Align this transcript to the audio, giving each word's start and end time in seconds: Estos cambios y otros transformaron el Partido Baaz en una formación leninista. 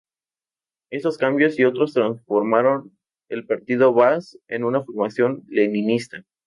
Estos 0.89 1.19
cambios 1.19 1.59
y 1.59 1.63
otros 1.63 1.93
transformaron 1.93 2.97
el 3.29 3.45
Partido 3.45 3.93
Baaz 3.93 4.35
en 4.47 4.63
una 4.63 4.81
formación 4.83 5.43
leninista. 5.47 6.25